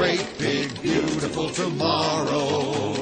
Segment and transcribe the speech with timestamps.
[0.00, 2.94] great, big, beautiful tomorrow,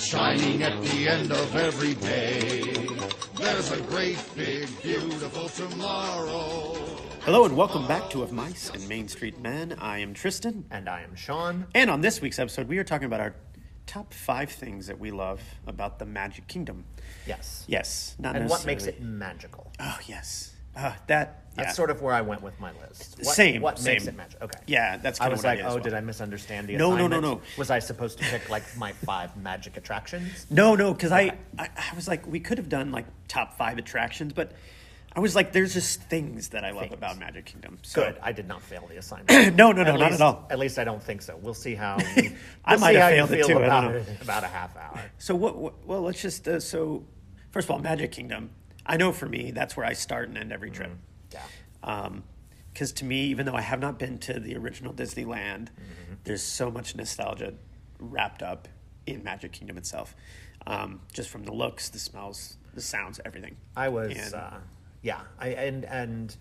[0.00, 2.88] shining at the end of every day.
[3.36, 6.74] There's a great, big, beautiful tomorrow.
[7.20, 9.76] Hello and welcome back to Of Mice and Main Street Men.
[9.78, 11.68] I am Tristan, And I am Sean.
[11.72, 13.36] and on this week's episode, we are talking about our
[13.86, 16.84] top five things that we love about the Magic Kingdom.
[17.28, 17.64] Yes.
[17.68, 19.70] Yes, not And what makes it magical?
[19.78, 21.36] Oh yes, uh, that.
[21.56, 21.72] That's yeah.
[21.72, 23.16] sort of where I went with my list.
[23.18, 24.44] What, Same, What makes it magical?
[24.44, 24.60] Okay.
[24.68, 25.82] Yeah, that's I kinda was what I like, did oh, well.
[25.82, 27.00] did I misunderstand the assignment?
[27.00, 27.42] No, no, no, no.
[27.58, 30.46] Was I supposed to pick like my five magic attractions?
[30.48, 33.78] No, no, because I, I, I was like, we could have done like top five
[33.78, 34.52] attractions, but
[35.12, 36.94] I was like, there's just things that I love Things.
[36.94, 37.78] about Magic Kingdom.
[37.82, 38.18] So, Good.
[38.22, 39.56] I did not fail the assignment.
[39.56, 40.46] No, no, no, not least, at all.
[40.50, 41.36] At least I don't think so.
[41.36, 41.96] We'll see how.
[41.98, 42.34] I
[42.70, 45.00] we'll might see have failed it too, About, about a half hour.
[45.18, 45.84] So what, what?
[45.84, 46.46] Well, let's just.
[46.46, 47.04] Uh, so,
[47.50, 48.50] first of all, Magic Kingdom.
[48.90, 50.90] I know for me, that's where I start and end every trip.
[51.32, 52.10] Yeah.
[52.72, 56.14] Because to me, even though I have not been to the original Disneyland, Mm-hmm.
[56.24, 57.54] there's so much nostalgia
[57.98, 58.66] wrapped up
[59.06, 60.14] in Magic Kingdom itself.
[60.66, 63.56] Um, just from the looks, the smells, the sounds, everything.
[63.76, 64.50] I was, And- uh,
[65.02, 66.36] yeah, I and and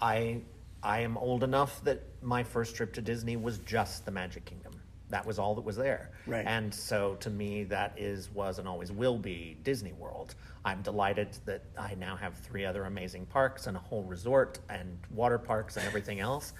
[0.00, 0.40] I
[0.82, 4.79] I am old enough that my first trip to Disney was just the Magic Kingdom.
[5.10, 6.10] That was all that was there.
[6.26, 6.44] Right.
[6.46, 10.34] And so to me, that is was and always will be Disney World.
[10.64, 14.98] I'm delighted that I now have three other amazing parks and a whole resort and
[15.10, 16.52] water parks and everything else.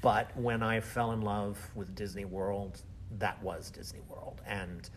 [0.00, 2.82] But when I fell in love with Disney World,
[3.18, 4.88] that was Disney World, and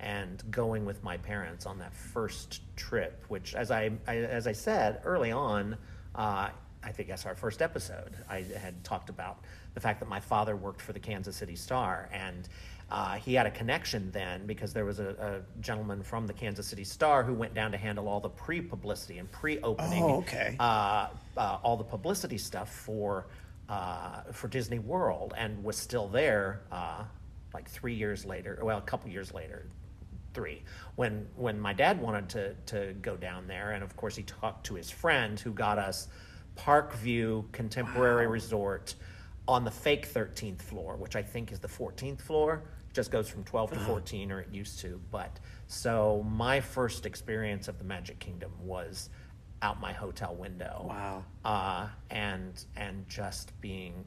[0.00, 4.52] and going with my parents on that first trip, which, as I, I as I
[4.52, 5.76] said early on,
[6.14, 6.50] uh,
[6.84, 8.14] I think that's our first episode.
[8.28, 9.38] I had talked about
[9.74, 12.48] the fact that my father worked for the Kansas City Star, and
[12.90, 16.66] uh, he had a connection then because there was a, a gentleman from the Kansas
[16.66, 20.56] City Star who went down to handle all the pre-publicity and pre-opening, Oh, okay.
[20.60, 23.26] uh, uh, all the publicity stuff for
[23.68, 27.02] uh, for Disney World, and was still there uh,
[27.54, 28.58] like three years later.
[28.62, 29.64] Well, a couple years later,
[30.34, 30.62] three.
[30.96, 34.66] When when my dad wanted to to go down there, and of course he talked
[34.66, 36.08] to his friend who got us
[36.56, 38.94] Parkview Contemporary Resort
[39.46, 42.62] on the fake 13th floor, which I think is the 14th floor.
[42.92, 45.00] Just goes from 12 to 14, or it used to.
[45.10, 49.10] But so my first experience of the Magic Kingdom was
[49.62, 50.86] out my hotel window.
[50.88, 51.24] Wow.
[51.44, 54.04] Uh, and and just being,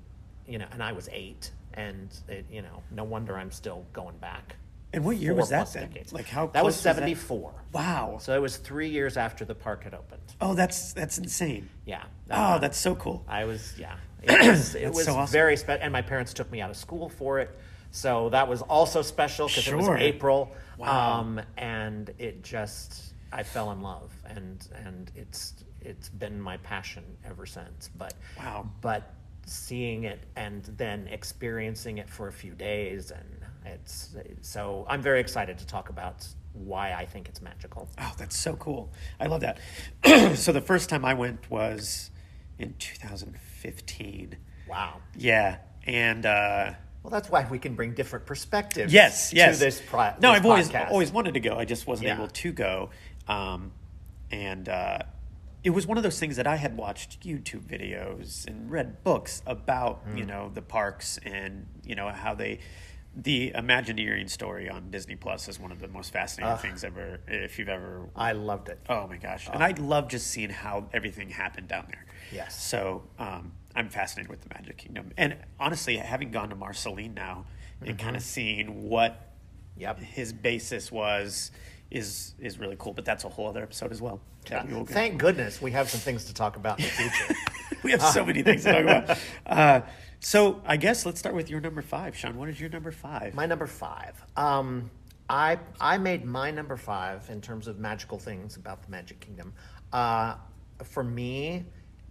[0.47, 4.17] you know, and I was eight, and it, you know, no wonder I'm still going
[4.17, 4.55] back.
[4.93, 5.87] And what year four was that plus then?
[5.89, 6.13] decades.
[6.13, 7.01] Like, how That was close was that?
[7.01, 7.53] 74.
[7.73, 8.17] Wow.
[8.21, 10.21] So it was three years after the park had opened.
[10.39, 11.69] Oh, that's that's insane.
[11.85, 12.03] Yeah.
[12.31, 13.23] Oh, that's so cool.
[13.27, 13.95] I was yeah.
[14.23, 15.31] It was, it That's was so awesome.
[15.31, 17.49] very special, and my parents took me out of school for it,
[17.91, 19.97] so that was also special because it was Sure.
[19.97, 20.51] April.
[20.77, 21.19] Wow.
[21.19, 27.03] Um, and it just I fell in love, and and it's it's been my passion
[27.25, 27.89] ever since.
[27.97, 28.69] But Wow.
[28.81, 29.13] but
[29.45, 33.36] seeing it and then experiencing it for a few days, and
[33.73, 37.87] it's so I'm very excited to talk about why I think it's magical.
[37.99, 38.91] Oh, that's so cool.
[39.19, 39.59] I love that.
[40.37, 42.09] so the first time I went was
[42.57, 44.37] in 2015.
[44.67, 45.01] Wow.
[45.15, 46.73] Yeah, and uh,
[47.03, 48.91] Well, that's why we can bring different perspectives.
[48.91, 49.57] yes, yes.
[49.59, 50.91] To this, pri- no, this I've always podcast.
[50.91, 51.55] always wanted to go.
[51.57, 52.15] I just wasn't Yeah.
[52.15, 52.89] able to go,
[53.27, 53.71] um,
[54.31, 54.99] and uh,
[55.63, 59.41] it was one of those things that I had watched YouTube videos and read books
[59.45, 60.01] about.
[60.15, 60.29] You Hmm.
[60.29, 62.59] know, the parks and you know how they.
[63.19, 67.19] The Imagineering story on Disney Plus is one of the most fascinating things ever.
[67.27, 68.79] If you've ever I loved it.
[68.87, 69.49] Oh my gosh.
[69.51, 72.05] And I love just seeing how everything happened down there.
[72.31, 72.63] Yes.
[72.63, 75.13] So um, I'm fascinated with the Magic Kingdom.
[75.17, 77.45] And honestly, having gone to Marceline now
[77.83, 79.23] and kind of seeing what
[79.77, 79.81] Mm-hmm.
[79.83, 79.99] Yep.
[79.99, 81.51] his basis was
[81.91, 82.93] is is really cool.
[82.93, 84.19] But that's a whole other episode as well.
[84.49, 87.35] that we Thank goodness we have some things to talk about in the future.
[87.83, 89.17] we have so many things to talk about.
[89.45, 89.81] Uh,
[90.19, 92.37] so I guess let's start with your number five, Sean.
[92.37, 93.33] What is your number five?
[93.33, 94.21] my number five.
[94.35, 94.89] Um,
[95.29, 99.53] I I made my number five in terms of magical things about the Magic Kingdom.
[99.91, 100.35] Uh,
[100.83, 101.65] for me,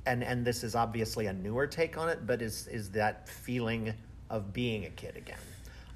[0.07, 3.93] and and this is obviously a newer take on it, but is is that feeling
[4.31, 5.39] of being a kid again.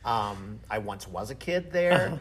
[0.04, 2.18] Um, I once was a kid there,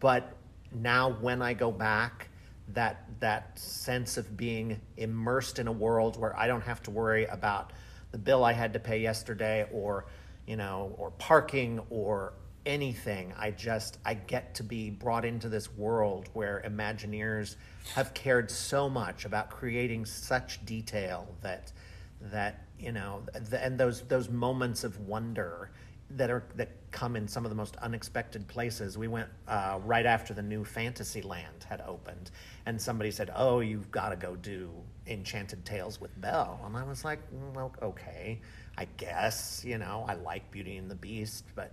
[0.00, 0.34] but
[0.72, 2.28] now when I go back,
[2.68, 7.26] that that sense of being immersed in a world where I don't have to worry
[7.26, 7.72] about
[8.10, 10.06] the bill I had to pay yesterday or
[10.46, 12.34] you know or parking or
[12.66, 17.56] anything I just I get to be brought into this world where Imagineers
[17.94, 21.72] have cared so much about creating such detail that
[22.20, 25.70] that you know th- and those those moments of wonder
[26.10, 28.96] that are that come in some of the most unexpected places.
[28.96, 32.30] We went uh, right after the new Fantasyland had opened,
[32.66, 34.70] and somebody said, "Oh, you've got to go do
[35.08, 38.40] Enchanted Tales with Belle," and I was like, "Mm, "Well, okay,
[38.76, 41.72] I guess." You know, I like Beauty and the Beast, but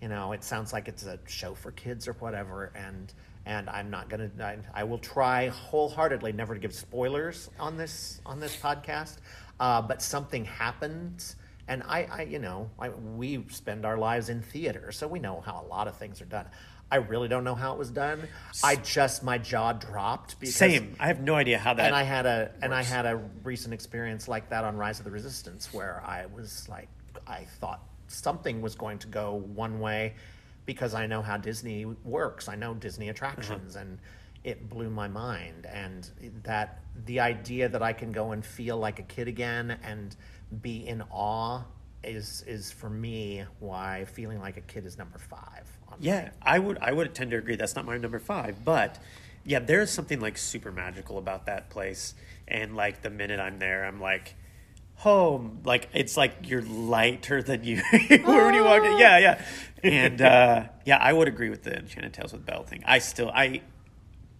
[0.00, 3.12] you know, it sounds like it's a show for kids or whatever, and
[3.46, 4.30] and I'm not gonna.
[4.40, 9.16] I, I will try wholeheartedly never to give spoilers on this on this podcast.
[9.58, 11.36] Uh, but something happens,
[11.68, 15.40] and I, I you know, I, we spend our lives in theater, so we know
[15.40, 16.46] how a lot of things are done.
[16.90, 18.28] I really don't know how it was done.
[18.62, 20.94] I just my jaw dropped because Same.
[21.00, 21.86] I have no idea how that.
[21.86, 25.04] and I had a and I had a recent experience like that on Rise of
[25.04, 26.88] the Resistance where I was like
[27.26, 30.14] I thought something was going to go one way
[30.64, 32.48] because I know how Disney works.
[32.48, 33.10] I know Disney mm-hmm.
[33.10, 33.98] attractions and
[34.44, 36.08] it blew my mind and
[36.44, 40.14] that the idea that I can go and feel like a kid again and
[40.62, 41.64] be in awe
[42.04, 46.58] is is for me why feeling like a kid is number 5 on Yeah, I
[46.58, 47.56] would I would tend to agree.
[47.56, 48.98] That's not my number five, but
[49.44, 52.14] yeah, there is something like super magical about that place.
[52.48, 54.34] And like the minute I'm there, I'm like
[54.96, 55.60] home.
[55.64, 57.98] Like it's like you're lighter than you were
[58.44, 58.98] when you walked in.
[58.98, 59.44] Yeah, yeah,
[59.82, 62.82] and uh, yeah, I would agree with the Enchanted Tales with Belle thing.
[62.86, 63.62] I still I.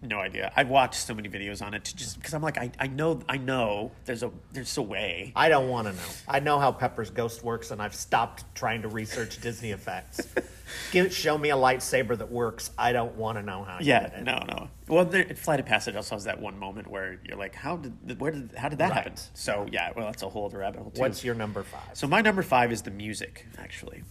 [0.01, 0.51] No idea.
[0.55, 3.19] I've watched so many videos on it to just because I'm like I, I know
[3.27, 5.33] I know there's a there's a way.
[5.35, 5.99] I don't want to know.
[6.27, 10.27] I know how Pepper's ghost works, and I've stopped trying to research Disney effects.
[10.91, 12.71] Give, show me a lightsaber that works.
[12.77, 13.79] I don't want to know how.
[13.79, 14.67] You Yeah, no, no.
[14.87, 18.19] Well, there, Flight of Passage also has that one moment where you're like, how did
[18.21, 18.97] where did how did that Right.
[18.97, 19.13] happen?
[19.33, 21.01] So yeah, well, that's a whole other rabbit hole too.
[21.01, 21.81] What's your number five?
[21.93, 24.03] so my number five is the music, actually.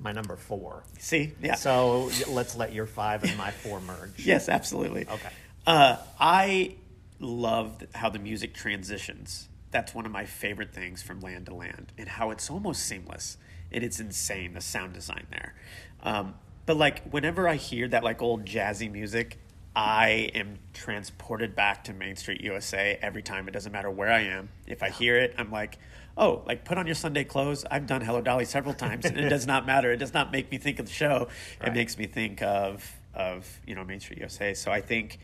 [0.00, 0.84] My number four.
[0.98, 1.54] See, yeah.
[1.54, 4.12] So let's let your five and my four merge.
[4.16, 5.06] yes, absolutely.
[5.06, 5.28] Okay.
[5.66, 6.76] Uh, I
[7.18, 9.48] love how the music transitions.
[9.70, 13.36] That's one of my favorite things from land to land, and how it's almost seamless.
[13.70, 15.54] And it's insane the sound design there.
[16.02, 16.34] Um,
[16.66, 19.38] but like whenever I hear that like old jazzy music,
[19.74, 23.46] I am transported back to Main Street USA every time.
[23.46, 24.48] It doesn't matter where I am.
[24.66, 25.78] If I hear it, I'm like,
[26.16, 27.64] oh, like put on your Sunday clothes.
[27.70, 29.92] I've done Hello Dolly several times, and it does not matter.
[29.92, 31.28] It does not make me think of the show.
[31.64, 34.54] It makes me think of of you know Main Street USA.
[34.54, 35.18] So I think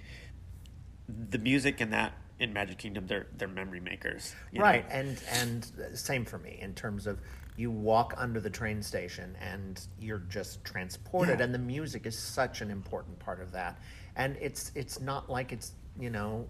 [1.09, 4.33] the music and that in Magic Kingdom, they're they're memory makers.
[4.53, 4.65] you know?
[4.65, 7.21] Right, and and same for me in terms of
[7.57, 11.47] you walk under the train station and you're just transported, Yeah.
[11.47, 13.81] and the music is such an important part of that.
[14.17, 16.47] And it's it's not like it's you know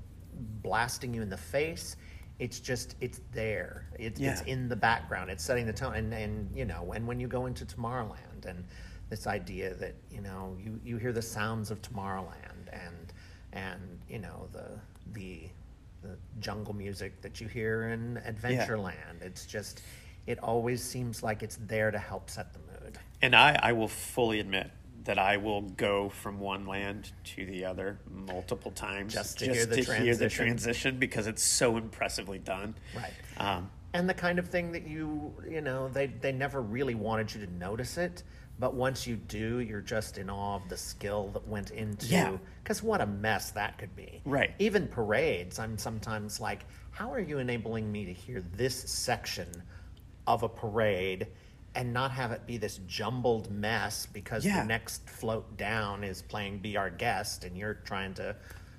[0.62, 1.96] blasting you in the face.
[2.38, 3.88] It's just it's there.
[3.98, 5.30] It's, it's in the background.
[5.30, 5.94] It's setting the tone.
[5.94, 8.64] And and you know, and when you go into Tomorrowland and
[9.08, 13.12] this idea that you know you you hear the sounds of Tomorrowland and
[13.52, 14.78] and you know the
[15.12, 15.48] the
[16.02, 19.22] the jungle music that you hear in Adventureland.
[19.22, 19.82] It's just,
[20.26, 22.98] it always seems like it's there to help set the mood.
[23.22, 24.70] And I, I will fully admit
[25.06, 29.64] that I will go from one land to the other multiple times Just to hear
[29.64, 30.98] the hear the transition.
[30.98, 32.74] because it's so impressively done.
[32.94, 33.12] Right.
[33.38, 37.32] Um, And the kind of thing that you, you know, they, they never really wanted
[37.34, 38.24] you to notice it.
[38.58, 42.06] But once you do, you're just in awe of the skill that went into.
[42.06, 42.36] Yeah.
[42.64, 44.20] Because what a mess that could be.
[44.24, 44.54] Right.
[44.58, 49.46] Even parades, I'm sometimes like, how are you enabling me to hear this section
[50.26, 51.28] of a parade
[51.76, 54.60] and not have it be this jumbled mess because Yeah.
[54.62, 58.34] the next float down is playing Be Our Guest and you're trying to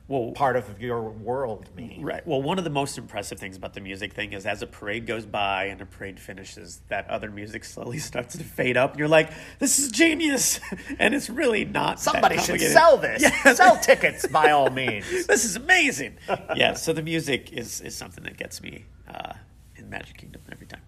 [0.10, 2.00] Well- part of your world me.
[2.02, 2.26] Right.
[2.26, 5.06] Well, one of the most impressive things about the music thing is as a parade
[5.06, 9.00] goes by and a parade finishes, that other music slowly starts to fade up, and
[9.00, 10.62] you're like, "This is genius,"
[11.00, 11.98] and it's really not.
[11.98, 13.21] that Somebody should sell this.
[13.45, 13.54] Yeah.
[13.54, 15.06] Sell tickets by all means.
[15.28, 16.16] this is amazing.
[16.56, 16.74] yeah.
[16.76, 19.33] So the music is is something that gets me uh,
[19.76, 20.81] in Magic Kingdom every time.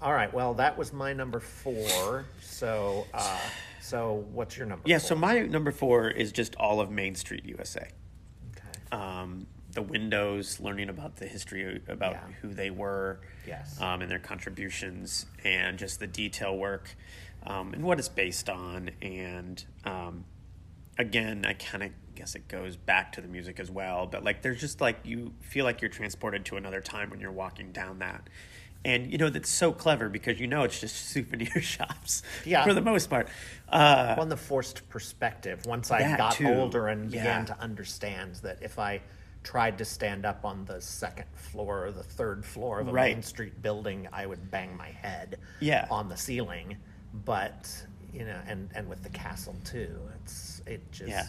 [0.00, 0.32] All right.
[0.32, 2.24] Well, that was my number four.
[2.40, 3.38] So, uh,
[3.80, 4.82] so what's your number?
[4.86, 4.98] Yeah.
[4.98, 5.08] four?
[5.08, 7.88] So my number four is just all of Main Street USA.
[8.56, 8.96] Okay.
[8.96, 12.20] um, the windows, learning about the history, about Yeah.
[12.40, 13.78] who they were, Yes.
[13.80, 16.94] um, and their contributions, and just the detail work,
[17.44, 18.90] um, and what it's based on.
[19.02, 20.24] And um,
[20.96, 24.06] again, I kind of guess it goes back to the music as well.
[24.06, 27.30] But like, there's just like you feel like you're transported to another time when you're
[27.30, 28.28] walking down that.
[28.84, 32.64] And you know that's so clever because you know it's just souvenir shops Yeah.
[32.64, 33.28] for the most part.
[33.68, 36.48] Uh, on the forced perspective once I got too.
[36.48, 37.20] older and Yeah.
[37.22, 39.00] began to understand that if I
[39.44, 43.14] tried to stand up on the second floor or the third floor of a Right.
[43.14, 45.86] Main Street building, I would bang my head Yeah.
[45.90, 46.76] on the ceiling.
[47.24, 47.70] But
[48.12, 51.26] you know, and and with the castle too, it's it just Yeah.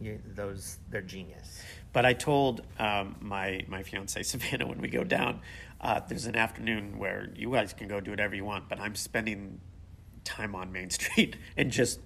[0.00, 1.62] you, those they're genius.
[1.92, 5.40] But I told um, my my fiance Savannah when we go down,
[5.80, 8.94] uh, there's an afternoon where you guys can go do whatever you want, but I'm
[8.94, 9.60] spending
[10.24, 12.00] time on Main Street and just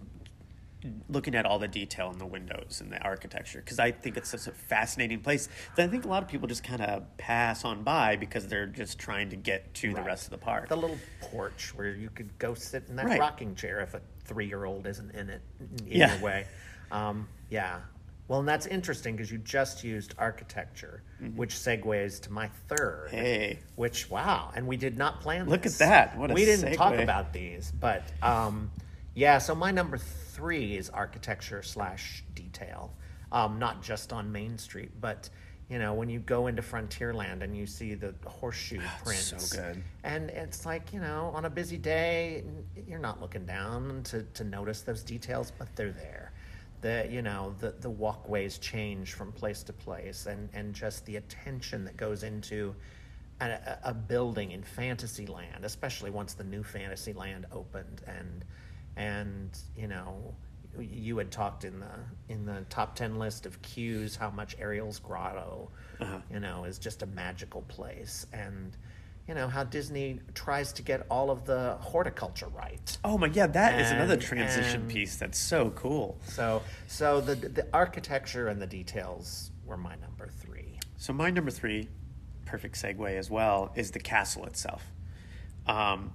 [1.09, 4.29] looking at all the detail in the windows and the architecture because I think it's
[4.29, 7.65] such a fascinating place that I think a lot of people just kind of pass
[7.65, 10.69] on by because they're just trying to get to the rest of the park.
[10.69, 13.19] The little porch where you could go sit in that Right.
[13.19, 15.41] rocking chair if a three-year-old isn't in it
[15.87, 16.21] in Yeah.
[16.23, 16.47] way.
[16.91, 17.81] Um, yeah.
[18.29, 21.03] Well, and that's interesting because you just used architecture,
[21.35, 23.09] which segues to my third.
[23.09, 23.17] Mm-hmm.
[23.17, 23.59] Hey.
[23.77, 25.49] Which wow, and we did not plan.
[25.49, 26.17] Look at that.
[26.17, 28.71] What a we didn't talk about these, but um,
[29.15, 29.39] yeah.
[29.39, 32.95] So my number three is architecture slash detail.
[33.33, 35.29] Um, not just on Main Street, but
[35.69, 39.49] you know when you go into Frontierland and you see the horseshoe prints.
[39.49, 39.83] So good.
[40.05, 42.45] And it's like, you know, on a busy day,
[42.87, 46.34] you're not looking down to, to notice those details, but they're there.
[46.85, 51.17] The, you know, the, the walkways change from place to place and, and just the
[51.17, 52.75] attention that goes into
[53.41, 58.03] a, a- building in Fantasyland, especially once the new Fantasyland opened.
[58.07, 58.45] And,
[58.97, 60.35] and, you know,
[60.79, 61.89] you had talked in the
[62.29, 66.19] in the top 10 list of cues how much Ariel's Grotto, uh-huh.
[66.31, 68.27] you know, is just a magical place.
[68.35, 68.77] And
[69.27, 72.97] you know how Disney tries to get all of the horticulture right.
[73.05, 76.19] Oh my yeah, that is another transition and- piece that's so cool.
[76.29, 80.79] So so the the architecture and the details were my number 3.
[80.97, 81.89] So my number three,
[82.47, 84.83] perfect segue as well, is the castle itself.
[85.67, 86.13] Um,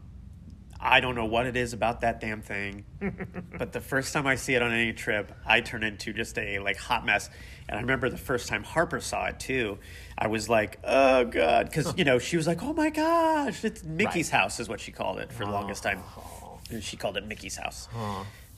[0.81, 2.85] I don't know what it is about that damn thing,
[3.57, 6.59] but the first time I see it on any trip, I turn into just a
[6.59, 7.29] like hot mess.
[7.67, 9.77] And I remember the first time Harper saw it too.
[10.17, 13.83] I was like, "Oh god," because you know she was like, "Oh my gosh, it's
[13.83, 14.39] Mickey's Right.
[14.41, 16.01] house," is what she called it for the longest time.
[16.17, 16.59] Oh.
[16.71, 17.87] And She called it Mickey's house.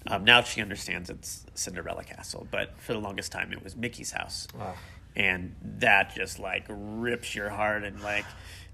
[0.07, 4.11] Um, now she understands it's Cinderella Castle, but for the longest time it was Mickey's
[4.11, 4.47] house,
[5.15, 8.25] and that just like rips your heart and like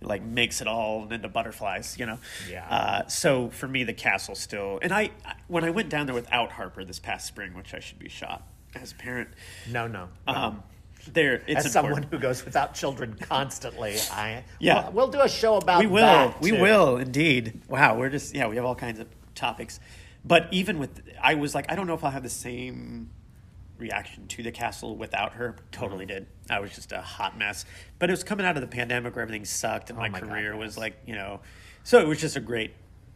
[0.02, 2.20] like makes it all into butterflies, you know.
[2.50, 2.68] Yeah.
[2.70, 5.12] Uh, so for me, the castle still, and I
[5.48, 8.48] when I went down there without Harper this past spring, which I should be shot
[8.76, 9.30] as a parent.
[9.72, 10.10] No, no.
[10.28, 10.64] Um,
[11.14, 14.84] there, it's As someone who goes without children constantly, I Yeah.
[14.90, 16.62] We'll, we'll do a show about we will that, we too.
[16.62, 19.80] will indeed wow we're just yeah we have all kinds of topics
[20.26, 23.10] but even with i was like i don't know if i'll have the same
[23.78, 26.26] reaction to the castle without her totally Mm-hmm.
[26.26, 27.66] did i was just a hot mess
[28.00, 30.20] but it was coming out of the pandemic where everything sucked and Oh my, my
[30.20, 30.60] God, career yes.
[30.60, 31.40] was like you know
[31.84, 32.74] so it was just a great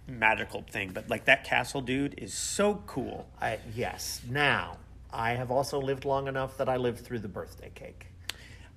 [0.07, 4.21] magical thing but like that castle dude is so cool I, yes.
[4.29, 4.77] Now,
[5.13, 8.07] I have also lived long enough that I lived through the birthday cake.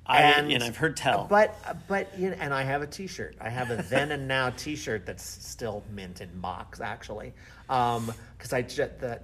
[0.06, 1.56] I, and, i've heard tell But
[1.88, 3.36] but you know, and I have a T-shirt.
[3.40, 7.32] I have a then and now T-shirt that's still mint in box actually,
[7.66, 9.20] because I just the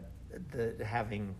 [0.53, 1.35] the having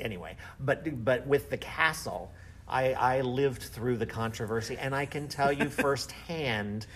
[0.00, 0.36] anyway.
[0.60, 2.32] But but with the castle,
[2.66, 6.86] I I lived through the controversy, and I can tell you firsthand.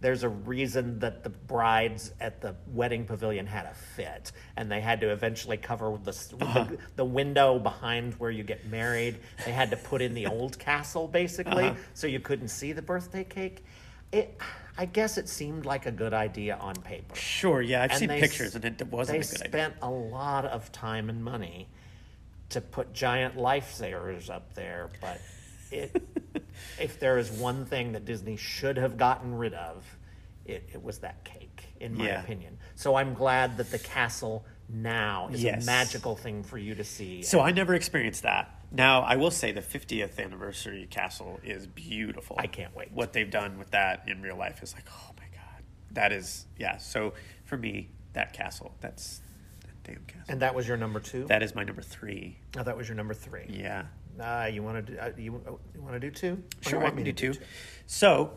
[0.00, 4.80] There's a reason that the brides at the wedding pavilion had a fit, and they
[4.80, 6.66] had to eventually cover the, the, uh-huh.
[6.96, 9.18] the window behind where you get married.
[9.44, 11.76] They had to put in the old castle, basically, uh-huh.
[11.94, 13.64] so you couldn't see the birthday cake.
[14.10, 14.36] It,
[14.76, 17.14] I guess it seemed like a good idea on paper.
[17.14, 19.74] sure yeah i've And seen pictures s- and it wasn't They a good idea spent
[19.82, 21.68] a lot of time and money
[22.52, 25.20] to put giant lifesavers up there, but
[25.70, 25.94] it,
[26.80, 29.84] if there is one thing that Disney should have gotten rid of,
[30.44, 32.22] it, it was that cake, in my Yeah.
[32.22, 32.58] opinion.
[32.74, 35.62] So I'm glad that the castle now is Yes.
[35.62, 37.22] a magical thing for you to see.
[37.22, 38.50] So I never experienced that.
[38.70, 42.36] Now I will say the 50th anniversary castle is beautiful.
[42.38, 42.90] I can't wait.
[42.92, 46.46] What they've done with that in real life is like, oh my god, that is
[46.58, 46.76] yeah.
[46.78, 47.12] So
[47.44, 49.20] for me, that castle, that's
[49.84, 50.22] that damn castle.
[50.28, 51.24] and that was your number two.
[51.26, 52.38] that is my number three.
[52.58, 53.46] oh, that was your number three.
[53.48, 53.84] Yeah,
[54.20, 54.98] Uh, you want to do?
[54.98, 56.32] Uh, you oh, you want to do two?
[56.32, 56.78] Or you sure.
[56.80, 57.44] I want can me do to two.
[57.86, 58.32] So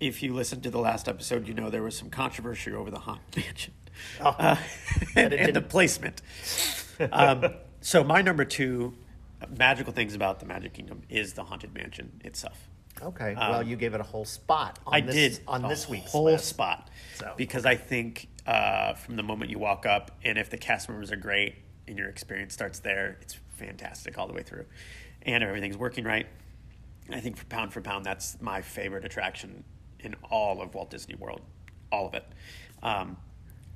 [0.00, 3.00] if you listened to the last episode, you know there was some controversy over the
[3.00, 3.72] Haunted Mansion
[4.20, 4.56] Oh, uh,
[5.16, 6.22] and, it and the didn't- placement.
[7.12, 7.44] um,
[7.80, 8.94] so my number two
[9.56, 12.68] magical things about the Magic Kingdom is the Haunted Mansion itself.
[13.00, 13.34] Okay.
[13.36, 14.80] well, you gave it a whole spot.
[14.84, 16.46] On Um, I this, did on a this week's whole list.
[16.46, 20.56] spot So- because I think uh, from the moment you walk up, and if the
[20.58, 21.54] cast members are great
[21.86, 24.64] and your experience starts there, it's fantastic all the way through,
[25.22, 26.26] and if everything's working right.
[27.10, 29.64] I think for pound for pound, that's my favorite attraction
[30.00, 31.40] in all of Walt Disney World,
[31.90, 32.24] all of it.
[32.82, 33.16] Um,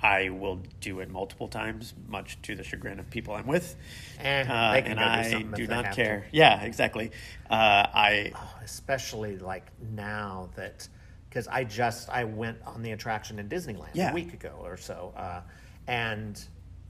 [0.03, 3.77] I will do it multiple times, much to the chagrin of people I'm with,
[4.21, 6.27] Eh, uh, and do I do not care.
[6.31, 6.37] to.
[6.37, 7.11] Yeah, exactly.
[7.49, 10.89] Uh, I Oh, especially like now that
[11.33, 14.11] because I just I went on the attraction in Disneyland Yeah.
[14.11, 15.41] a week ago or so, uh,
[15.87, 16.39] and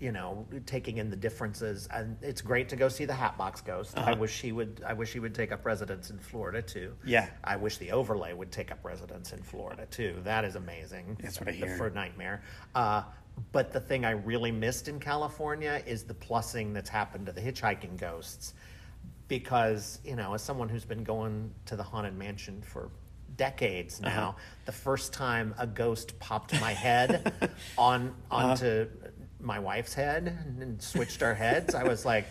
[0.01, 1.87] you know, taking in the differences.
[1.93, 3.97] And it's great to go see the Hatbox Ghost.
[3.97, 4.83] I wish he would.
[4.85, 6.93] I wish he would take up residence in Florida too.
[7.05, 7.29] Yeah.
[7.45, 10.17] I wish the Overlay would take up residence in Florida too.
[10.25, 11.19] That is amazing.
[11.23, 11.77] That's what I hear.
[11.77, 12.43] For Nightmare.
[12.75, 13.05] Uh,
[13.53, 17.41] but the thing I really missed in California is the plussing that's happened to the
[17.41, 18.55] hitchhiking ghosts.
[19.29, 22.91] Because, you know, as someone who's been going to the Haunted Mansion for
[23.37, 24.15] decades Uh-huh.
[24.15, 27.33] now, the first time a ghost popped my head
[27.79, 28.89] on onto
[29.41, 30.27] my wife's head
[30.61, 32.27] and switched our heads, I was like,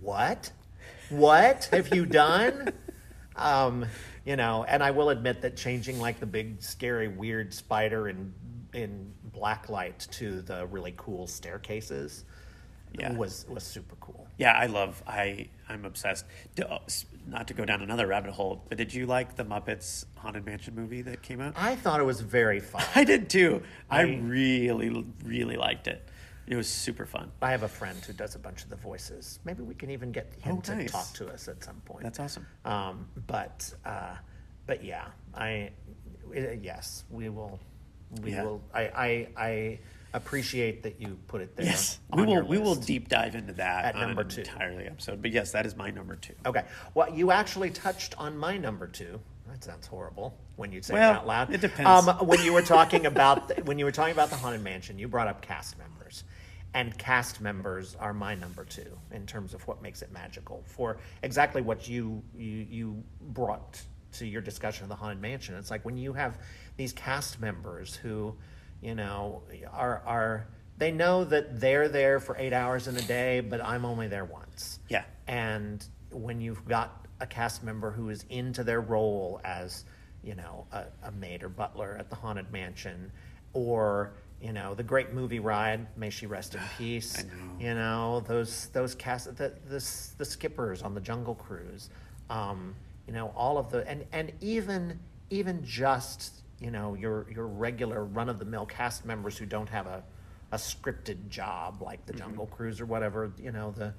[0.00, 0.52] "What?
[1.08, 2.72] What have you done?"
[3.36, 3.86] Um,
[4.24, 8.34] you know, and I will admit that changing like the big, scary, weird spider in
[8.74, 12.24] in black light to the really cool staircases
[12.98, 13.12] Yeah.
[13.12, 14.26] was was super cool.
[14.36, 15.02] Yeah, I love.
[15.06, 16.24] I I'm obsessed.
[16.60, 16.78] Uh,
[17.26, 20.74] Not to go down another rabbit hole, but did you like the Muppets Haunted Mansion
[20.74, 21.52] movie that came out?
[21.56, 22.82] I thought it was very fun.
[22.94, 23.62] I did too.
[23.90, 26.08] I, I- really, really liked it.
[26.46, 27.30] It was super fun.
[27.42, 29.38] I have a friend who does a bunch of the voices.
[29.44, 30.90] Maybe we can even get him Oh, to nice.
[30.90, 32.02] talk to us at some point.
[32.02, 32.44] That's awesome.
[32.64, 34.16] Um, but uh,
[34.66, 35.70] but yeah, I
[36.36, 37.60] uh, yes, we will.
[38.22, 38.42] We Yeah.
[38.42, 38.62] will.
[38.74, 39.78] I, I I
[40.12, 41.66] appreciate that you put it there.
[41.66, 42.42] Yes, we will.
[42.44, 44.40] We will deep dive into that At on number two.
[44.40, 45.22] entirely episode.
[45.22, 46.34] But yes, that is my number two.
[46.46, 46.64] Okay.
[46.94, 49.20] Well, you actually touched on my number two.
[49.48, 51.52] That sounds horrible when you say Well, it out loud.
[51.52, 52.08] it depends.
[52.08, 54.98] Um, when you were talking about the, when you were talking about the haunted mansion,
[54.98, 56.22] you brought up cast members,
[56.74, 60.62] and cast members are my number two in terms of what makes it magical.
[60.66, 63.80] For exactly what you you, you brought
[64.12, 66.38] to your discussion of the haunted mansion, it's like when you have
[66.76, 68.34] these cast members who,
[68.80, 70.46] you know, are are
[70.78, 74.24] they know that they're there for eight hours in a day, but I'm only there
[74.24, 74.80] once.
[74.88, 75.04] Yeah.
[75.26, 79.84] And when you've got a cast member who is into their role as,
[80.24, 83.12] you know, a, a maid or butler at the Haunted Mansion,
[83.52, 87.18] or, you know, the great movie ride, may she rest in peace.
[87.18, 87.28] I know.
[87.58, 89.84] You know, those those cast the, the,
[90.16, 91.90] the skippers on the Jungle Cruise.
[92.30, 92.74] Um,
[93.06, 94.98] you know, all of the and, and even
[95.30, 99.68] even just, you know, your your regular run of the mill cast members who don't
[99.68, 100.02] have a
[100.52, 102.12] a scripted job like Mm-hmm.
[102.12, 103.94] the Jungle Cruise or whatever, you know, the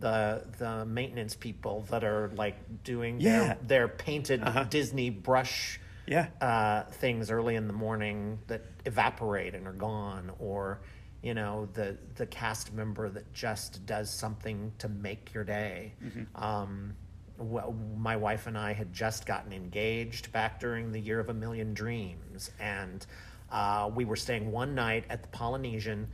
[0.00, 3.30] the the maintenance people that are like doing Yeah.
[3.44, 4.64] their, their painted Uh-huh.
[4.64, 6.26] Disney brush Yeah.
[6.40, 10.80] uh, things early in the morning that evaporate and are gone, or
[11.22, 15.94] you know the the cast member that just does something to make your day.
[16.34, 16.94] Um,
[17.38, 21.34] well, my wife and I had just gotten engaged back during the year of a
[21.34, 23.04] million dreams, and
[23.50, 26.08] uh, we were staying one night at the Polynesian.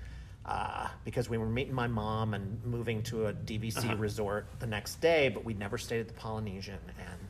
[0.46, 4.98] Uh, because we were meeting my mom and moving to a DVC resort the next
[5.00, 6.78] day, but we'd never stayed at the Polynesian.
[6.98, 7.28] And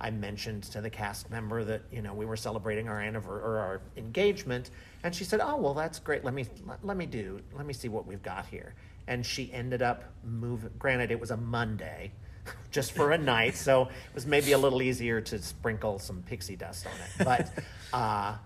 [0.00, 3.58] I mentioned to the cast member that you know we were celebrating our anniversary or
[3.58, 4.70] our engagement,
[5.04, 6.24] and she said, "Oh well, that's great.
[6.24, 8.74] Let me let, let me do let me see what we've got here."
[9.06, 10.70] And she ended up moving.
[10.78, 12.12] Granted, it was a Monday,
[12.70, 16.56] just for a night, so it was maybe a little easier to sprinkle some pixie
[16.56, 17.24] dust on it.
[17.24, 18.36] But uh,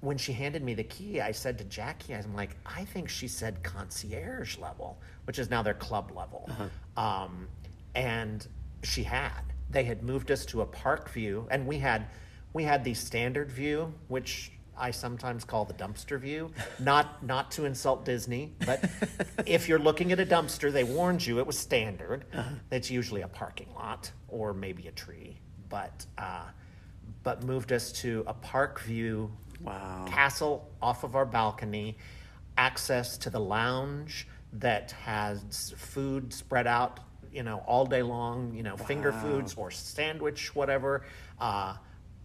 [0.00, 3.28] when she handed me the key, I said to Jackie, "I'm like, I think she
[3.28, 6.48] said concierge level, which is now their club level."
[6.96, 7.48] Um,
[7.94, 8.46] and
[8.82, 12.06] she had they had moved us to a park view and we had
[12.52, 17.64] we had the standard view which i sometimes call the dumpster view not not to
[17.64, 18.84] insult disney but
[19.46, 22.24] if you're looking at a dumpster they warned you it was standard
[22.70, 25.36] it's usually a parking lot or maybe a tree
[25.68, 26.42] but uh,
[27.22, 29.30] but moved us to a park view
[29.62, 30.06] Wow.
[30.08, 31.98] castle off of our balcony,
[32.56, 38.62] access to the lounge that has food spread out, you know, all day long, you
[38.62, 41.04] know, finger foods or sandwich, whatever.
[41.38, 41.74] Uh,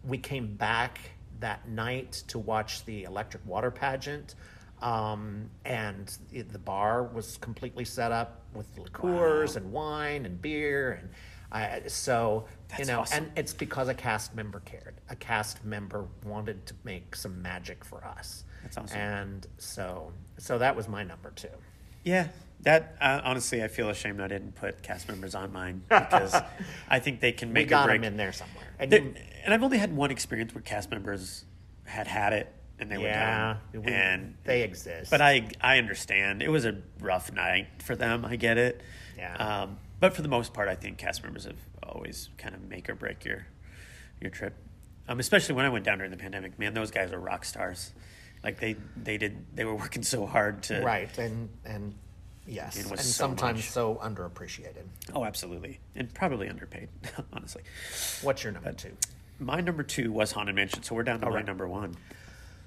[0.07, 0.97] we came back
[1.39, 4.35] that night to watch the electric water pageant.
[4.81, 10.93] Um, and it- the bar was completely set up with liqueurs and wine and beer
[10.93, 11.09] and
[11.51, 13.25] I, so you know awesome.
[13.25, 14.95] and it's because a cast member cared.
[15.09, 18.43] A cast member wanted to make some magic for us.
[18.63, 18.97] That's awesome.
[18.97, 21.47] And so, so that was my number two.
[22.05, 22.27] Yeah,
[22.61, 26.33] that uh, honestly, I feel ashamed I didn't put cast members on mine because
[26.89, 28.01] I think they can We make got or break.
[28.01, 28.65] them in there somewhere.
[28.79, 29.13] And you-
[29.43, 31.45] and I've only had one experience where cast members
[31.83, 33.83] had had it and they yeah, were done.
[33.85, 35.11] we- and they exist.
[35.11, 38.23] but I I understand it was a rough night for them.
[38.25, 38.81] I get it.
[39.17, 39.35] Yeah.
[39.35, 42.89] Um, but for the most part, I think cast members have always kind of make
[42.89, 43.47] or break your
[44.21, 44.53] your trip.
[45.07, 47.91] Um, especially when I went down during the pandemic, man, those guys are rock stars.
[48.45, 51.95] Like they they did they were working so hard to right, and and
[52.45, 53.71] yes, It and so sometimes much.
[53.71, 54.83] so underappreciated.
[55.15, 56.89] Oh, absolutely, and probably underpaid,
[57.33, 57.63] honestly.
[58.21, 58.91] What's your number two?
[59.39, 61.45] My number two was Haunted Mansion, so we're down to my right.
[61.45, 61.97] number one.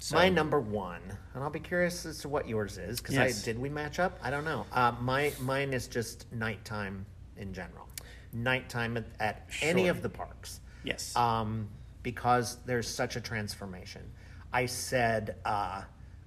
[0.01, 1.01] So, My number one,
[1.35, 3.43] and I'll be curious as to what yours is because Yes.
[3.43, 4.19] I did we match up?
[4.23, 4.67] I don't know.
[4.73, 7.89] Uh, my mine is just nighttime in general,
[8.33, 10.61] nighttime at, at any of the parks.
[10.83, 11.15] Yes.
[11.15, 11.69] um,
[12.03, 14.03] because there's such a transformation.
[14.53, 15.83] I said uh,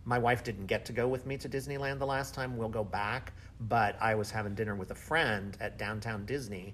[0.06, 2.58] my wife didn't get to go with me to Disneyland the last time.
[2.58, 6.74] We'll go back, but I was having dinner with a friend at downtown Disney,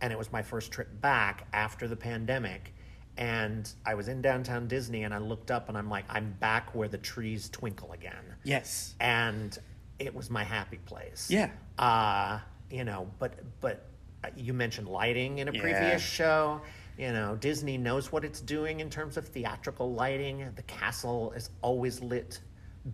[0.00, 2.74] and it was my first trip back after the pandemic.
[3.16, 6.74] And I was in downtown Disney, and I looked up, and I'm like, I'm back
[6.74, 8.94] where the trees twinkle again yes.
[9.00, 9.58] and
[9.98, 11.28] it was my happy place.
[11.30, 11.50] Yeah.
[11.78, 12.38] Uh,
[12.70, 13.86] you know, but but
[14.22, 15.60] uh, you mentioned lighting in a Yeah.
[15.60, 16.60] previous show.
[16.96, 20.48] You know, Disney knows what it's doing in terms of theatrical lighting.
[20.54, 22.40] The castle is always lit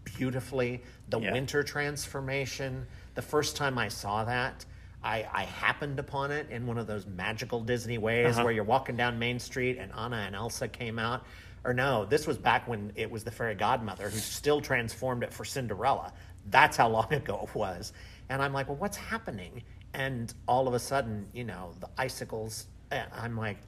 [0.04, 0.82] beautifully.
[1.08, 1.32] The Yeah.
[1.32, 2.86] winter transformation.
[3.14, 4.64] The first time I saw that,
[5.02, 8.44] I, I happened upon it in one of those magical Disney ways Uh-huh.
[8.44, 11.24] where you're walking down Main Street and Anna and Elsa came out.
[11.64, 15.32] Or no, this was back when it was the fairy godmother who still transformed it
[15.32, 16.12] for Cinderella.
[16.46, 17.92] That's how long ago it was.
[18.30, 19.62] And I'm like, well, what's happening?
[19.92, 22.66] And all of a sudden, you know, the icicles.
[22.92, 23.58] I'm like,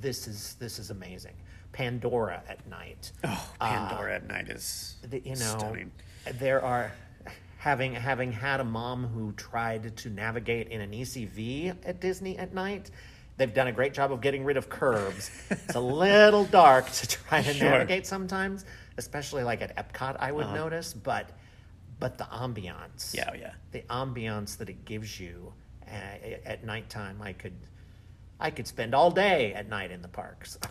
[0.00, 1.34] this is this is amazing.
[1.72, 3.12] Pandora at night.
[3.24, 5.90] Oh, Pandora at night is The- you know, stunning.
[6.34, 6.92] there are
[7.58, 12.52] having having had a mom who tried to navigate in an ECV at Disney at
[12.54, 12.90] night.
[13.38, 15.30] They've done a great job of getting rid of curbs.
[15.50, 17.70] it's a little dark to try to Sure.
[17.70, 18.64] navigate sometimes,
[18.98, 20.16] especially like at Epcot.
[20.18, 20.34] I Uh-huh.
[20.34, 21.30] would notice, but
[21.98, 23.52] but the ambiance, Yeah, yeah.
[23.70, 25.52] the ambiance that it gives you
[25.86, 25.90] uh,
[26.44, 27.54] at nighttime, I could.
[28.42, 30.58] I could spend all day at night in the parks.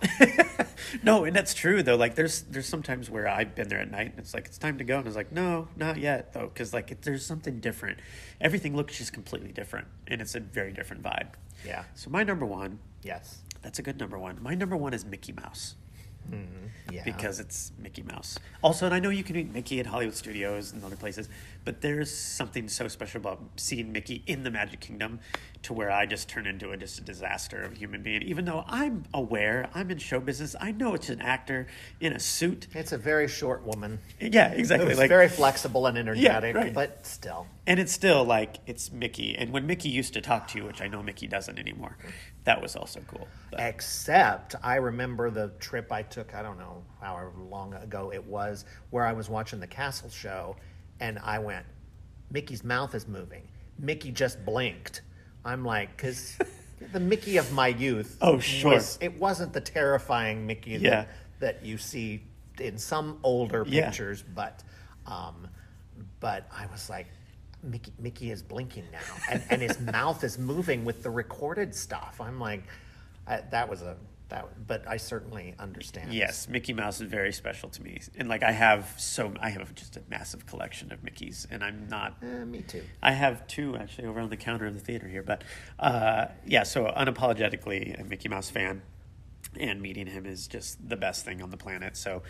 [1.04, 1.96] No, and that's true though.
[1.96, 4.78] Like there's there's sometimes where I've been there at night and it's like it's time
[4.80, 8.00] to go and it's like no, not yet though, because like it, there's something different.
[8.42, 11.30] Everything looks just completely different, and it's a very different vibe.
[11.66, 11.84] yeah.
[11.96, 13.42] So my number one, Yes.
[13.62, 14.42] that's a good number one.
[14.42, 15.76] My number one is Mickey Mouse
[16.30, 16.48] Mm-hmm.
[16.92, 17.04] Yeah.
[17.06, 18.38] because it's Mickey Mouse.
[18.62, 21.30] Also, and I know you can meet Mickey at Hollywood Studios and other places,
[21.64, 25.20] but there's something so special about seeing Mickey in the Magic Kingdom
[25.64, 28.24] to where I just turn into a, just a disaster of a human being.
[28.24, 31.68] Even though I'm aware, I'm in show business, I know it's an actor
[32.02, 32.68] in a suit.
[32.74, 34.00] It's a very short woman.
[34.20, 34.90] Yeah, exactly.
[34.90, 36.74] It's like very flexible and energetic, yeah, right.
[36.74, 37.48] but still.
[37.68, 39.36] and it's still like it's Mickey.
[39.38, 41.96] And when Mickey used to talk to you, which I know Mickey doesn't anymore,
[42.44, 43.28] that was also cool.
[43.52, 48.24] But- Except I remember the trip I took, I don't know however long ago it
[48.26, 50.56] was, where I was watching the castle show
[51.00, 51.66] and I went,
[52.32, 53.48] Mickey's mouth is moving.
[53.78, 55.02] Mickey just blinked.
[55.44, 56.38] I'm like, because
[56.94, 58.18] the Mickey of my youth.
[58.22, 58.74] Oh, sure.
[58.74, 60.90] Was, it wasn't the terrifying Mickey Yeah.
[60.90, 62.24] that, that you see
[62.60, 63.86] in some older Yeah.
[63.88, 64.64] pictures, but
[65.08, 65.48] um,
[66.20, 67.08] but I was like,
[67.64, 72.20] Mickey, Mickey is blinking now, and, and his mouth is moving with the recorded stuff.
[72.20, 72.64] I'm like,
[73.28, 73.98] I, that was a
[74.32, 76.14] that, but I certainly understand.
[76.14, 79.76] Yes, Mickey Mouse is very special to me, and like I have so I have
[79.76, 82.18] just a massive collection of Mickey's, and I'm not.
[82.24, 82.82] Eh, me too.
[83.04, 85.44] I have two actually over on the counter of the theater here, but
[85.80, 88.82] uh, yeah, so unapologetically a Mickey Mouse fan,
[89.60, 91.96] and meeting him is just the best thing on the planet.
[91.96, 92.24] So,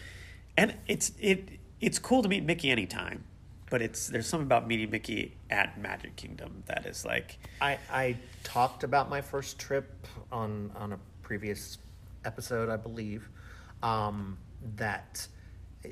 [0.58, 3.24] and it's it it's cool to meet Mickey anytime,
[3.72, 8.18] but it's there's something about meeting Mickey at Magic Kingdom that is like I, I
[8.44, 11.80] talked about my first trip on on a previous
[12.26, 13.28] episode, I believe,
[13.82, 14.38] um,
[14.76, 15.26] that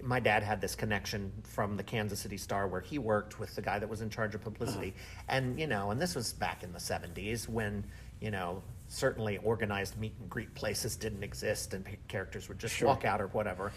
[0.03, 3.61] my dad had this connection from the Kansas City Star where he worked with the
[3.61, 4.93] guy that was in charge of publicity,
[5.29, 7.85] and you know, and this was back in the '70s when
[8.19, 13.05] you know certainly organized meet and greet places didn't exist and characters would just walk
[13.05, 13.71] out or whatever,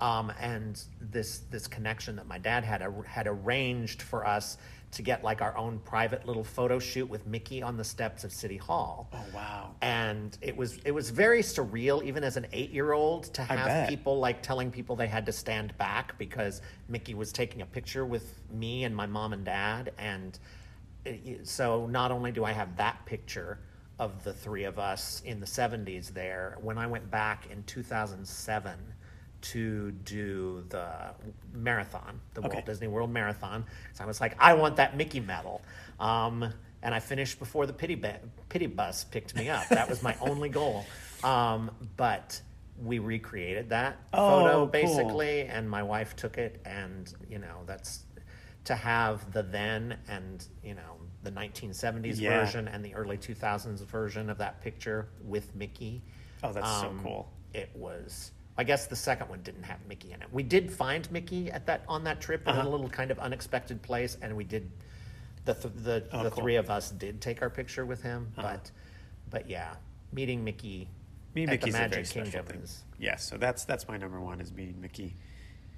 [0.00, 4.58] um, and this this connection that my dad had had arranged for us
[4.90, 8.32] to get like our own private little photo shoot with Mickey on the steps of
[8.32, 9.08] City Hall.
[9.12, 13.24] oh wow, And it was it was very surreal, even as an eight year old,
[13.34, 17.62] to have people like telling people they had to stand back because Mickey was taking
[17.62, 19.92] a picture with me and my mom and dad.
[19.98, 20.38] And
[21.04, 23.58] it- so not only do I have that picture
[23.98, 28.78] of the three of us in the 70s there, when I went back in 2007
[29.40, 30.90] to do the
[31.52, 32.54] marathon, the Okay.
[32.56, 35.62] Walt Disney World Marathon, so I was like, I want that Mickey medal.
[36.00, 39.68] Um, and I finished before the pity, ba- pity bus picked me up.
[39.68, 40.84] That was my only goal.
[41.24, 42.40] Um, but
[42.80, 44.66] we recreated that Oh, photo cool.
[44.66, 48.04] basically, and my wife took it, and you know that's
[48.64, 52.44] to have the then and you know the 1970s Yeah.
[52.44, 56.02] version and the early 2000s version of that picture with Mickey.
[56.42, 57.32] Oh, that's so Um, cool.
[57.54, 58.32] It was.
[58.56, 60.32] I guess the second one didn't have Mickey in it.
[60.32, 62.68] We did find Mickey at that on that trip in Uh-huh.
[62.68, 64.70] a little kind of unexpected place, and we did.
[65.44, 66.42] The th- the, Oh, the cool.
[66.42, 68.48] three of us did take our picture with him, Uh-huh.
[68.54, 68.70] but
[69.30, 69.76] but yeah,
[70.12, 70.88] meeting Mickey
[71.34, 72.60] Me at Mickey's the a very Magic Kingdom thing.
[72.62, 75.16] is Yes, so that's that's my number one is meeting Mickey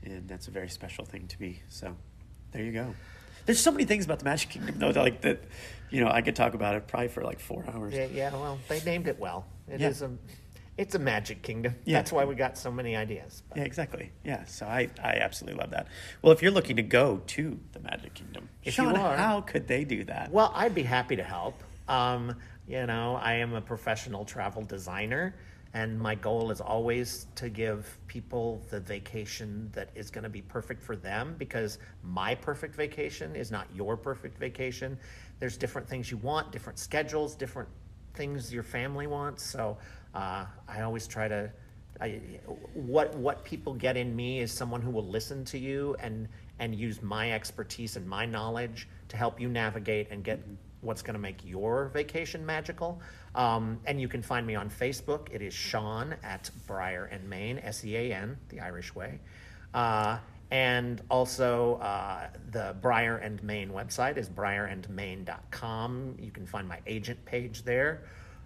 [0.03, 1.63] and that's a very special thing to me.
[1.69, 1.97] So,
[2.53, 2.95] there you go.
[3.47, 5.43] There's so many things about the Magic Kingdom, though, that, like that.
[5.91, 7.95] You know, I could talk about it probably for like four hours.
[7.95, 8.31] Yeah, yeah.
[8.33, 9.45] Well, they named it well.
[9.69, 10.07] It is Yeah.
[10.07, 10.11] a,
[10.79, 11.75] it's a magic kingdom.
[11.85, 11.99] Yeah.
[11.99, 13.43] That's why we got so many ideas.
[13.49, 14.13] But Yeah, exactly.
[14.25, 15.89] Yeah, so I, I absolutely love that.
[16.23, 19.41] Well, if you're looking to go to the Magic Kingdom, If you Sean, are- how
[19.41, 20.31] could they do that?
[20.31, 21.61] Well, I'd be happy to help.
[21.89, 22.37] Um,
[22.69, 25.35] you know, I am a professional travel designer,
[25.73, 30.43] and my goal is always to give people the vacation that is going to be
[30.43, 34.99] perfect for them because my perfect vacation is not your perfect vacation.
[35.39, 37.69] There's different things you want, different schedules, different
[38.15, 39.45] things your family wants.
[39.45, 39.79] So
[40.15, 41.51] uh, I always try to.
[42.01, 42.21] I,
[42.73, 46.29] what what people get in me is someone who will listen to you and
[46.59, 50.41] and use my expertise and my knowledge to help you navigate and get
[50.81, 53.01] what's going to make your vacation magical.
[53.35, 55.29] Um, and you can find me on Facebook.
[55.33, 59.21] It is Sean at Briar and Main, S E A N, the Irish way.
[59.73, 60.19] Uh,
[60.51, 66.17] and also, uh, the Briar and Main website is briarandmaine.com.
[66.19, 68.03] You can find my agent page there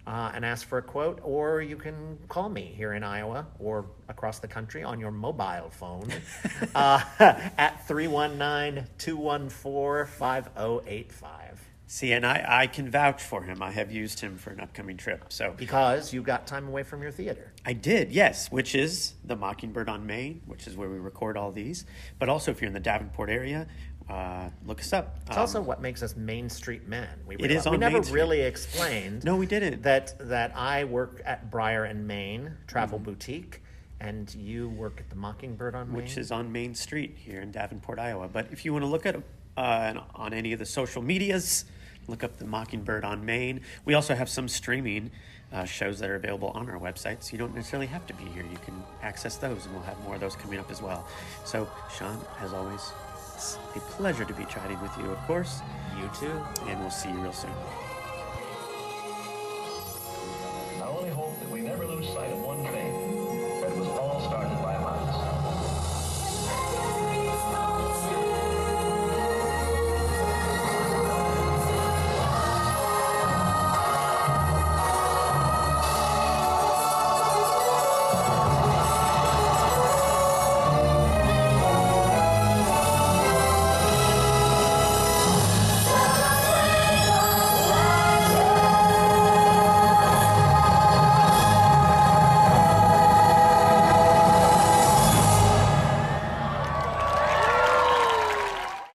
[0.07, 3.87] uh, and ask for a quote, or you can call me here in Iowa or
[4.09, 6.11] across the country on your mobile phone
[6.75, 7.01] uh,
[7.59, 11.44] at 319 214 5085.
[11.87, 13.63] See, and I, I can vouch for him.
[13.63, 15.27] I have used him for an upcoming trip.
[15.29, 17.53] So Because you got time away from your theater.
[17.65, 21.53] I did, yes, which is the Mockingbird on Main, which is where we record all
[21.53, 21.85] these.
[22.19, 23.67] But also, if you're in the Davenport area,
[24.09, 25.19] uh, look us up.
[25.27, 27.09] It's also what makes us Main Street men.
[27.27, 28.15] We, Um, It is we never Main Street.
[28.15, 29.25] really explained.
[29.25, 29.83] No, we didn't.
[29.83, 33.05] That that I work at Briar and Main Travel Mm-hmm.
[33.11, 33.63] Boutique,
[34.01, 35.97] and you work at the Mockingbird on Main.
[35.97, 38.29] which is on Main Street here in Davenport, Iowa.
[38.29, 39.17] But if you want to look at
[39.57, 41.65] uh, on any of the social medias,
[42.09, 43.61] look up the Mockingbird on Main.
[43.85, 45.11] We also have some streaming
[45.53, 48.25] uh, shows that are available on our website, so you don't necessarily have to be
[48.25, 48.45] here.
[48.51, 51.07] You can access those, and we'll have more of those coming up as well.
[51.45, 52.93] So, Sean, as always,
[53.35, 55.61] it's a pleasure to be chatting with you, of course,
[56.01, 56.43] you too.
[56.67, 57.53] and we'll see you real soon.